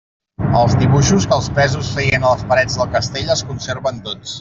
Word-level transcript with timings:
Els 0.61 0.75
dibuixos 0.83 1.27
que 1.33 1.37
els 1.39 1.51
presos 1.59 1.93
feien 2.01 2.27
a 2.27 2.35
les 2.35 2.45
parets 2.55 2.83
del 2.83 2.93
castell 2.99 3.35
es 3.39 3.49
conserven 3.53 4.07
tots. 4.11 4.27